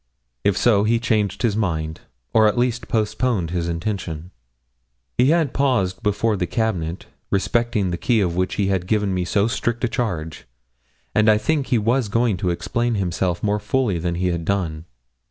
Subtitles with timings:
[0.43, 2.01] If so, he changed his mind,
[2.33, 4.31] or at least postponed his intention.
[5.15, 9.25] He had paused before the cabinet, respecting the key of which he had given me
[9.25, 10.45] so strict a charge,
[11.13, 14.85] and I think he was going to explain himself more fully than he had done.